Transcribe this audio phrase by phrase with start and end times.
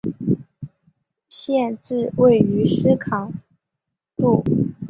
[1.29, 3.29] 县治位于斯卡
[4.17, 4.43] 杜。